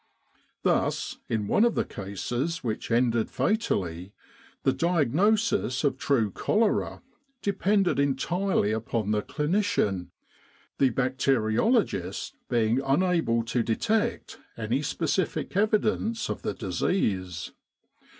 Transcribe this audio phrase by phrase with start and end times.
[0.63, 4.13] Thus, in one of trie cases which ended fatally,
[4.63, 7.03] the diagnosis of true cholera
[7.43, 10.07] depended entirely upon the clinician,
[10.79, 17.51] the bacteriologist being unable to detect any specific evidence of the disease.